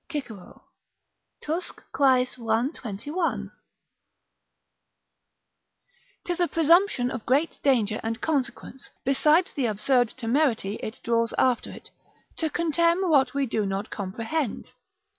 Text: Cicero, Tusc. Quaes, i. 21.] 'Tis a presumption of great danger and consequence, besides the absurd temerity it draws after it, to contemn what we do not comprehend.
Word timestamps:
Cicero, 0.11 0.63
Tusc. 1.43 1.79
Quaes, 1.91 2.35
i. 2.39 2.67
21.] 2.73 3.51
'Tis 6.25 6.39
a 6.39 6.47
presumption 6.47 7.11
of 7.11 7.23
great 7.27 7.59
danger 7.61 7.99
and 8.01 8.19
consequence, 8.19 8.89
besides 9.05 9.53
the 9.53 9.67
absurd 9.67 10.07
temerity 10.17 10.77
it 10.81 11.01
draws 11.03 11.35
after 11.37 11.69
it, 11.71 11.91
to 12.37 12.49
contemn 12.49 13.09
what 13.11 13.35
we 13.35 13.45
do 13.45 13.63
not 13.63 13.91
comprehend. 13.91 14.71